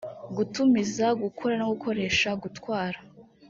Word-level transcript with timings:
gutumiza 0.35 1.05
gukora 1.21 1.53
no 1.57 1.65
gukoresha 1.71 2.29
gutwara 2.43 2.97